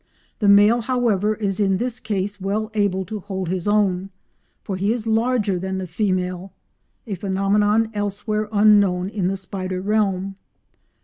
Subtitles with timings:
[0.39, 4.09] The male, however, is in this case well able to hold his own,
[4.63, 6.53] for he is larger than the female,
[7.05, 10.37] a phenomenon elsewhere unknown in the spider realm.